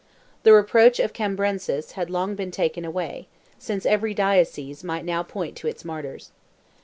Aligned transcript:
The 0.41 0.51
reproach 0.51 0.99
of 0.99 1.13
Cambrensis 1.13 1.91
had 1.91 2.09
long 2.09 2.33
been 2.33 2.49
taken 2.49 2.83
away, 2.85 3.27
since 3.59 3.85
every 3.85 4.15
Diocese 4.15 4.83
might 4.83 5.05
now 5.05 5.21
point 5.21 5.55
to 5.57 5.67
its 5.67 5.85
martyrs. 5.85 6.31